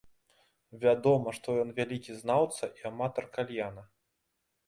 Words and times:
Вядома, 0.83 1.33
што 1.39 1.57
ён 1.65 1.69
вялікі 1.79 2.15
знаўца 2.21 2.69
і 2.81 2.87
аматар 2.93 3.25
кальяна. 3.35 3.83